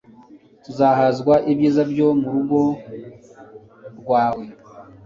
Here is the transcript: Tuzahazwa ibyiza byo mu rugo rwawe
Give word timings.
Tuzahazwa 0.63 1.33
ibyiza 1.51 1.81
byo 1.91 2.07
mu 2.19 2.27
rugo 2.33 2.59
rwawe 3.99 4.45